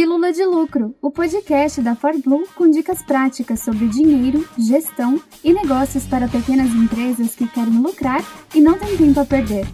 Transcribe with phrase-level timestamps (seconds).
[0.00, 6.06] Pílula de Lucro, o podcast da ForBlue com dicas práticas sobre dinheiro, gestão e negócios
[6.06, 8.24] para pequenas empresas que querem lucrar
[8.54, 9.66] e não têm tempo a perder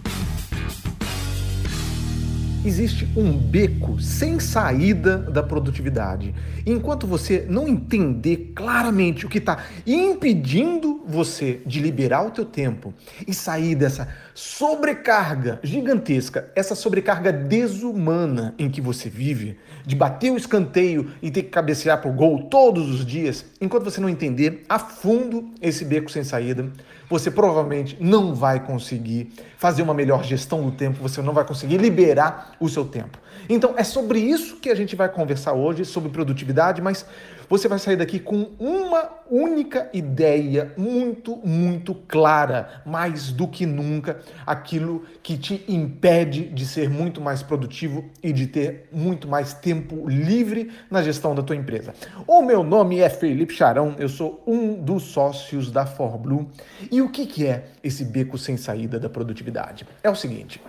[2.67, 6.35] existe um beco sem saída da produtividade.
[6.69, 12.93] Enquanto você não entender claramente o que está impedindo você de liberar o teu tempo
[13.25, 20.35] e sair dessa sobrecarga gigantesca, essa sobrecarga desumana em que você vive, de bater o
[20.35, 24.65] escanteio e ter que cabecear para o gol todos os dias, enquanto você não entender
[24.67, 26.69] a fundo esse beco sem saída,
[27.09, 31.77] você provavelmente não vai conseguir fazer uma melhor gestão do tempo, você não vai conseguir
[31.77, 33.17] liberar o seu tempo.
[33.49, 37.05] Então é sobre isso que a gente vai conversar hoje, sobre produtividade, mas
[37.49, 44.19] você vai sair daqui com uma única ideia muito, muito clara, mais do que nunca,
[44.45, 50.07] aquilo que te impede de ser muito mais produtivo e de ter muito mais tempo
[50.09, 51.93] livre na gestão da tua empresa.
[52.25, 56.49] O meu nome é Felipe Charão, eu sou um dos sócios da ForBlue.
[56.91, 59.87] E o que, que é esse beco sem saída da produtividade?
[60.03, 60.61] É o seguinte,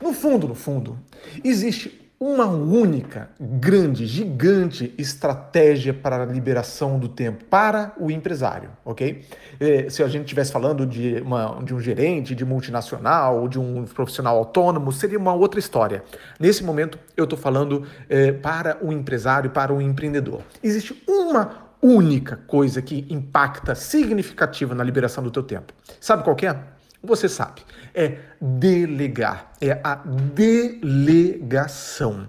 [0.00, 0.98] no fundo, no fundo,
[1.42, 9.24] existe uma única, grande, gigante estratégia para a liberação do tempo para o empresário, ok?
[9.58, 13.84] É, se a gente estivesse falando de, uma, de um gerente, de multinacional, de um
[13.84, 16.04] profissional autônomo, seria uma outra história.
[16.38, 20.40] Nesse momento, eu estou falando é, para o empresário, para o empreendedor.
[20.62, 25.74] Existe uma única coisa que impacta significativa na liberação do teu tempo.
[26.00, 26.74] Sabe qual é?
[27.04, 27.60] Você sabe,
[27.94, 29.94] é delegar, é a
[30.34, 32.26] delegação.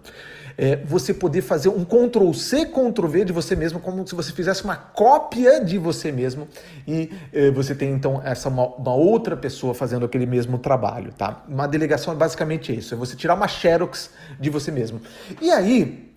[0.58, 4.32] É você poder fazer um Ctrl C, Ctrl V de você mesmo, como se você
[4.32, 6.48] fizesse uma cópia de você mesmo
[6.88, 11.44] e é, você tem então essa uma, uma, outra pessoa fazendo aquele mesmo trabalho, tá?
[11.48, 15.02] Uma delegação é basicamente isso, é você tirar uma xerox de você mesmo.
[15.42, 16.14] E aí,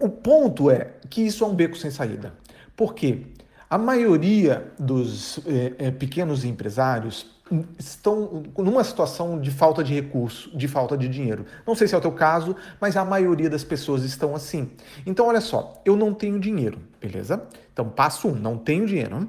[0.00, 2.32] o ponto é que isso é um beco sem saída.
[2.74, 3.26] Por quê?
[3.68, 7.33] A maioria dos é, é, pequenos empresários
[7.78, 11.44] estão numa situação de falta de recurso, de falta de dinheiro.
[11.66, 14.70] Não sei se é o teu caso, mas a maioria das pessoas estão assim.
[15.06, 17.46] Então, olha só, eu não tenho dinheiro, beleza?
[17.72, 19.28] Então, passo um, não tenho dinheiro.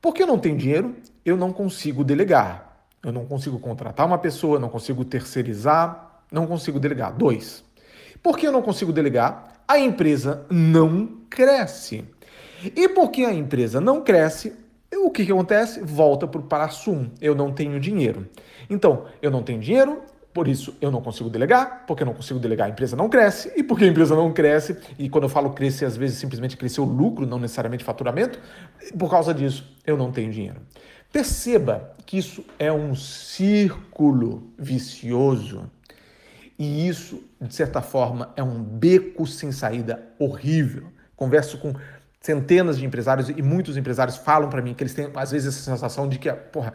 [0.00, 0.94] Porque eu não tenho dinheiro,
[1.24, 2.66] eu não consigo delegar.
[3.02, 7.12] Eu não consigo contratar uma pessoa, não consigo terceirizar, não consigo delegar.
[7.12, 7.64] Dois.
[8.22, 9.52] Por que eu não consigo delegar?
[9.68, 12.04] A empresa não cresce.
[12.74, 14.54] E porque a empresa não cresce,
[14.96, 15.80] o que, que acontece?
[15.80, 17.10] Volta para o 1.
[17.20, 18.28] Eu não tenho dinheiro.
[18.68, 20.02] Então, eu não tenho dinheiro,
[20.32, 23.50] por isso eu não consigo delegar, porque eu não consigo delegar, a empresa não cresce,
[23.56, 26.84] e porque a empresa não cresce, e quando eu falo crescer, às vezes simplesmente cresceu
[26.84, 28.38] o lucro, não necessariamente faturamento,
[28.98, 30.60] por causa disso eu não tenho dinheiro.
[31.10, 35.70] Perceba que isso é um círculo vicioso.
[36.58, 40.88] E isso, de certa forma, é um beco sem saída horrível.
[41.16, 41.74] Converso com
[42.26, 45.70] centenas de empresários e muitos empresários falam para mim que eles têm às vezes essa
[45.70, 46.72] sensação de que porra,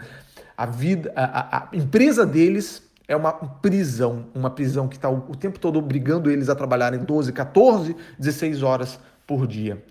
[0.55, 5.35] a vida, a, a, empresa deles é uma prisão, uma prisão que está o, o,
[5.35, 8.97] tempo todo obrigando eles a trabalharem 12, 14, 16 horas
[9.27, 9.83] por dia.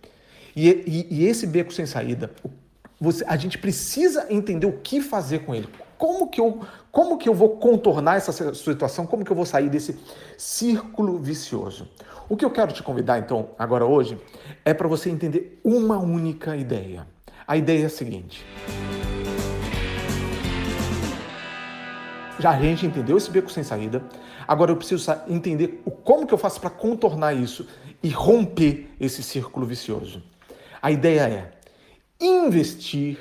[0.57, 2.31] E, e, e esse beco sem saída,
[2.99, 5.69] você, a gente precisa entender o que fazer com ele.
[5.99, 6.61] Como que, eu,
[6.91, 9.07] como que eu vou contornar essa situação?
[9.07, 9.99] Como que eu vou sair desse
[10.39, 11.87] círculo vicioso?
[12.31, 14.17] O que eu quero te convidar, então, agora hoje,
[14.65, 17.05] é para você entender uma única ideia.
[17.45, 18.47] A ideia é a seguinte.
[22.39, 24.05] Já a gente entendeu esse beco sem saída.
[24.47, 27.67] Agora eu preciso entender como que eu faço para contornar isso
[28.01, 30.23] e romper esse círculo vicioso.
[30.81, 31.51] A ideia é
[32.25, 33.19] investir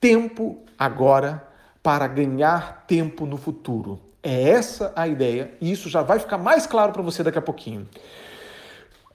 [0.00, 1.46] tempo agora
[1.84, 4.00] para ganhar tempo no futuro.
[4.20, 7.42] É essa a ideia e isso já vai ficar mais claro para você daqui a
[7.42, 7.86] pouquinho.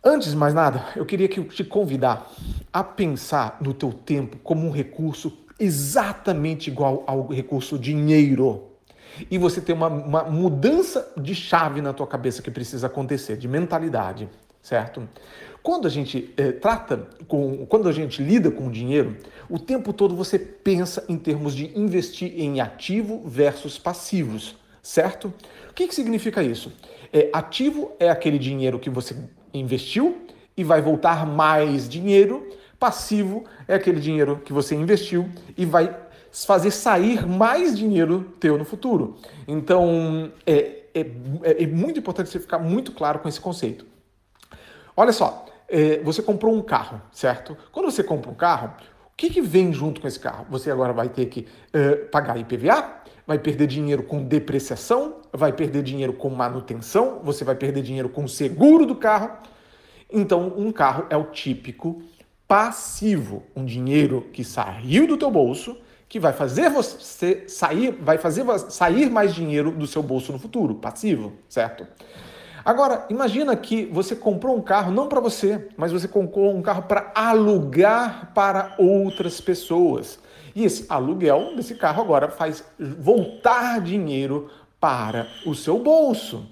[0.07, 2.31] Antes de mais nada, eu queria te convidar
[2.71, 8.65] a pensar no teu tempo como um recurso exatamente igual ao recurso dinheiro.
[9.31, 13.47] E você tem uma, uma mudança de chave na tua cabeça que precisa acontecer, de
[13.47, 14.29] mentalidade,
[14.61, 15.09] certo?
[15.63, 19.17] Quando a gente eh, trata com, quando a gente lida com o dinheiro,
[19.49, 25.33] o tempo todo você pensa em termos de investir em ativo versus passivos, certo?
[25.67, 26.71] O que, que significa isso?
[27.11, 29.15] É, ativo é aquele dinheiro que você
[29.57, 30.25] investiu
[30.55, 32.47] e vai voltar mais dinheiro.
[32.79, 35.95] Passivo é aquele dinheiro que você investiu e vai
[36.31, 39.15] fazer sair mais dinheiro teu no futuro.
[39.47, 43.85] Então, é, é, é muito importante você ficar muito claro com esse conceito.
[44.97, 47.57] Olha só, é, você comprou um carro, certo?
[47.71, 48.73] Quando você compra um carro,
[49.05, 50.45] o que, que vem junto com esse carro?
[50.49, 55.83] Você agora vai ter que é, pagar IPVA, vai perder dinheiro com depreciação, vai perder
[55.83, 59.31] dinheiro com manutenção, você vai perder dinheiro com seguro do carro.
[60.11, 62.01] Então, um carro é o típico
[62.47, 65.77] passivo, um dinheiro que saiu do teu bolso,
[66.07, 70.75] que vai fazer você sair, vai fazer sair mais dinheiro do seu bolso no futuro,
[70.75, 71.87] passivo, certo?
[72.65, 76.83] Agora, imagina que você comprou um carro não para você, mas você comprou um carro
[76.83, 80.19] para alugar para outras pessoas.
[80.55, 86.47] E esse aluguel desse carro agora faz voltar dinheiro para o seu bolso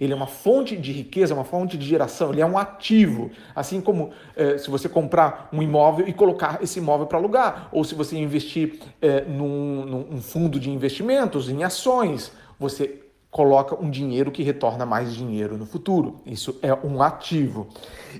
[0.00, 3.30] ele é uma fonte de riqueza, uma fonte de geração, ele é um ativo.
[3.54, 7.84] Assim como é, se você comprar um imóvel e colocar esse imóvel para alugar, ou
[7.84, 14.30] se você investir é, num, num fundo de investimentos, em ações, você coloca um dinheiro
[14.30, 16.20] que retorna mais dinheiro no futuro.
[16.24, 17.68] Isso é um ativo.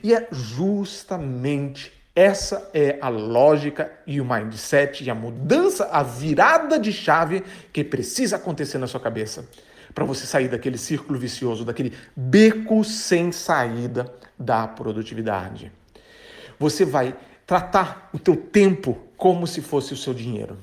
[0.02, 6.78] E é justamente essa é a lógica e o mindset e a mudança, a virada
[6.78, 9.48] de chave que precisa acontecer na sua cabeça
[9.94, 15.72] para você sair daquele círculo vicioso, daquele beco sem saída da produtividade.
[16.58, 17.16] Você vai
[17.46, 20.58] tratar o teu tempo como se fosse o seu dinheiro.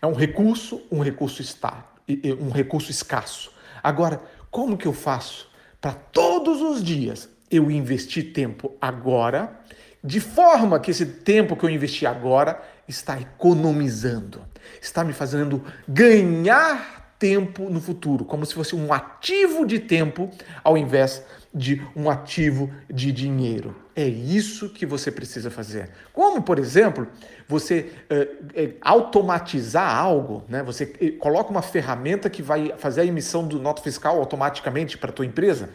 [0.00, 1.92] É um recurso, um recurso está,
[2.40, 3.53] um recurso escasso.
[3.84, 5.46] Agora, como que eu faço
[5.78, 9.60] para todos os dias eu investir tempo agora,
[10.02, 14.40] de forma que esse tempo que eu investi agora está economizando,
[14.80, 20.30] está me fazendo ganhar tempo no futuro, como se fosse um ativo de tempo
[20.62, 21.22] ao invés
[21.54, 23.83] de um ativo de dinheiro.
[23.96, 25.90] É isso que você precisa fazer.
[26.12, 27.06] Como, por exemplo,
[27.46, 30.64] você é, é, automatizar algo, né?
[30.64, 35.10] Você eh, coloca uma ferramenta que vai fazer a emissão do nota fiscal automaticamente para
[35.10, 35.70] a tua empresa.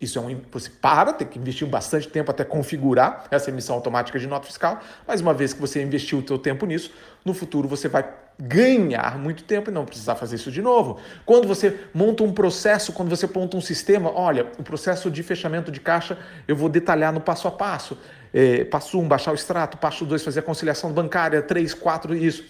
[0.00, 4.18] Isso é um, você para, tem que investir bastante tempo até configurar essa emissão automática
[4.18, 6.92] de nota fiscal, mas uma vez que você investiu o teu tempo nisso,
[7.24, 8.04] no futuro você vai
[8.38, 10.98] ganhar muito tempo e não precisar fazer isso de novo.
[11.24, 15.70] Quando você monta um processo, quando você monta um sistema, olha, o processo de fechamento
[15.70, 17.96] de caixa eu vou detalhar no passo a passo.
[18.32, 22.16] É, passo 1, um, baixar o extrato, passo 2, fazer a conciliação bancária, 3, 4,
[22.16, 22.44] isso.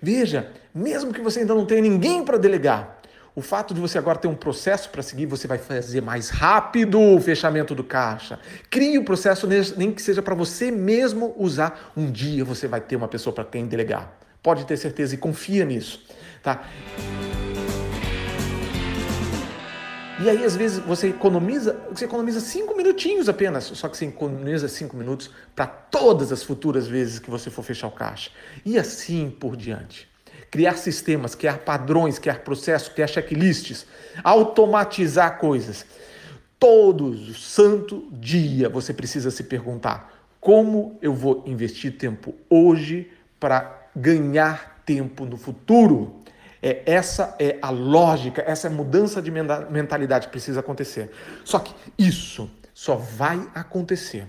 [0.00, 3.00] Veja, mesmo que você ainda não tenha ninguém para delegar,
[3.36, 7.00] o fato de você agora ter um processo para seguir, você vai fazer mais rápido
[7.00, 8.38] o fechamento do caixa.
[8.70, 11.92] Crie o processo, nem que seja para você mesmo usar.
[11.96, 14.23] Um dia você vai ter uma pessoa para quem delegar.
[14.44, 16.00] Pode ter certeza e confia nisso,
[16.42, 16.68] tá?
[20.20, 24.68] E aí, às vezes, você economiza, você economiza cinco minutinhos apenas, só que você economiza
[24.68, 28.30] cinco minutos para todas as futuras vezes que você for fechar o caixa.
[28.64, 30.08] E assim por diante
[30.54, 33.84] criar sistemas, criar padrões, criar processos, criar checklists,
[34.22, 35.84] automatizar coisas.
[36.60, 44.82] Todo santo dia você precisa se perguntar: como eu vou investir tempo hoje para ganhar
[44.84, 46.22] tempo no futuro?
[46.62, 51.10] É, essa é a lógica, essa é mudança de mentalidade precisa acontecer.
[51.44, 54.26] Só que isso só vai acontecer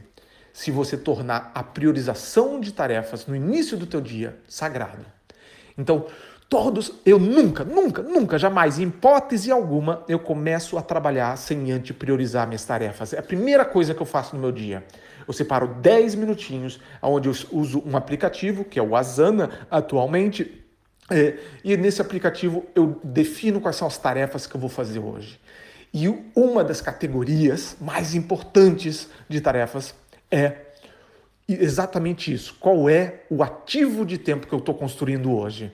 [0.52, 5.06] se você tornar a priorização de tarefas no início do teu dia sagrada.
[5.78, 6.08] Então,
[6.50, 11.96] todos, eu nunca, nunca, nunca, jamais, em hipótese alguma, eu começo a trabalhar sem antes
[11.96, 13.14] priorizar minhas tarefas.
[13.14, 14.84] É a primeira coisa que eu faço no meu dia.
[15.28, 20.64] Eu separo 10 minutinhos, onde eu uso um aplicativo, que é o Asana atualmente,
[21.10, 25.40] é, e nesse aplicativo eu defino quais são as tarefas que eu vou fazer hoje.
[25.94, 29.96] E uma das categorias mais importantes de tarefas
[30.30, 30.54] é
[31.48, 32.56] exatamente isso.
[32.60, 35.72] Qual é o ativo de tempo que eu estou construindo hoje?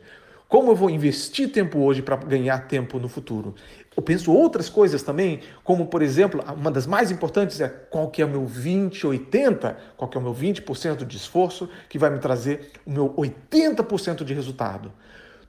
[0.51, 3.55] Como eu vou investir tempo hoje para ganhar tempo no futuro?
[3.95, 8.21] Eu penso outras coisas também, como por exemplo, uma das mais importantes é qual que
[8.21, 12.09] é o meu 20, 80, qual que é o meu 20% de esforço que vai
[12.09, 14.91] me trazer o meu 80% de resultado.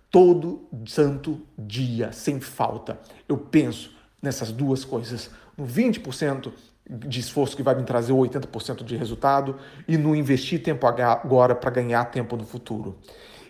[0.09, 3.93] Todo santo dia, sem falta, eu penso
[4.23, 6.53] nessas duas coisas, no 20%
[6.89, 9.57] de esforço que vai me trazer 80% de resultado
[9.89, 12.97] e no investir tempo agora para ganhar tempo no futuro.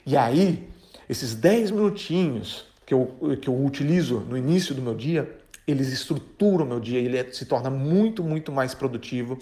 [0.06, 0.71] E aí,
[1.08, 6.64] esses 10 minutinhos que eu, que eu utilizo no início do meu dia, eles estruturam
[6.64, 9.38] o meu dia, ele é, se torna muito, muito mais produtivo.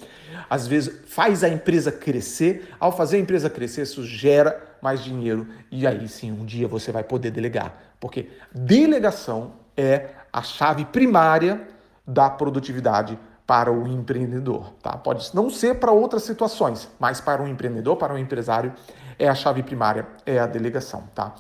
[0.48, 5.46] Às vezes faz a empresa crescer, ao fazer a empresa crescer, isso gera mais dinheiro
[5.70, 11.66] e aí sim, um dia você vai poder delegar, porque delegação é a chave primária
[12.06, 14.96] da produtividade para o empreendedor, tá?
[14.96, 18.72] Pode não ser para outras situações, mas para um empreendedor, para um empresário,
[19.20, 21.34] é a chave primária, é a delegação, tá?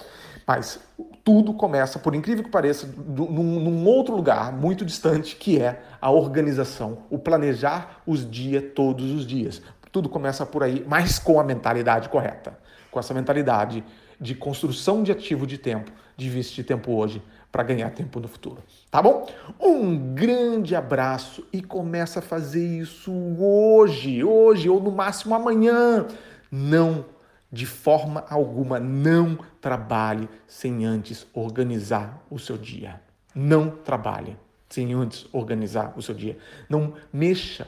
[0.46, 0.78] Mas
[1.24, 6.10] tudo começa, por incrível que pareça, num, num outro lugar muito distante, que é a
[6.10, 9.62] organização, o planejar os dias todos os dias.
[9.90, 12.56] Tudo começa por aí, mas com a mentalidade correta,
[12.90, 13.82] com essa mentalidade
[14.20, 18.62] de construção de ativo de tempo, de investir tempo hoje para ganhar tempo no futuro.
[18.90, 19.26] Tá bom?
[19.58, 26.06] Um grande abraço e começa a fazer isso hoje, hoje ou no máximo amanhã.
[26.50, 27.04] Não,
[27.52, 33.00] de forma alguma, não trabalhe sem antes organizar o seu dia.
[33.34, 34.36] Não trabalhe
[34.68, 36.38] sem antes organizar o seu dia.
[36.68, 37.66] Não mexa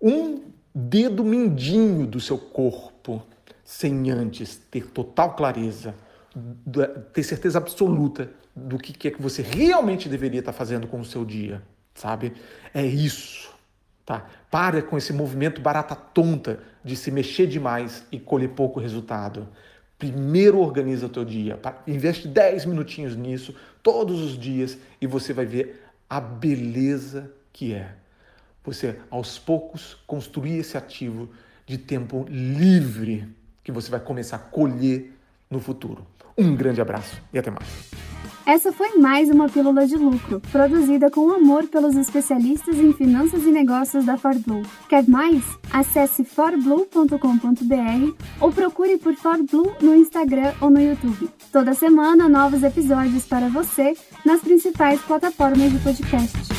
[0.00, 3.22] um dedo mindinho do seu corpo
[3.64, 5.94] sem antes ter total clareza,
[7.12, 11.24] ter certeza absoluta do que é que você realmente deveria estar fazendo com o seu
[11.24, 11.62] dia,
[11.94, 12.32] sabe?
[12.72, 13.50] É isso,
[14.04, 14.26] tá?
[14.50, 19.48] Para com esse movimento barata tonta de se mexer demais e colher pouco resultado.
[19.98, 25.44] Primeiro organiza o teu dia, investe 10 minutinhos nisso todos os dias e você vai
[25.44, 27.92] ver a beleza que é.
[28.64, 31.30] Você aos poucos construir esse ativo
[31.66, 33.28] de tempo livre
[33.62, 35.12] que você vai começar a colher
[35.50, 36.06] no futuro.
[36.36, 38.09] Um grande abraço e até mais.
[38.50, 43.50] Essa foi mais uma Pílula de Lucro, produzida com amor pelos especialistas em finanças e
[43.52, 44.66] negócios da ForBlue.
[44.88, 45.44] Quer mais?
[45.72, 51.30] Acesse forblue.com.br ou procure por ForBlue no Instagram ou no YouTube.
[51.52, 56.49] Toda semana, novos episódios para você nas principais plataformas de podcast.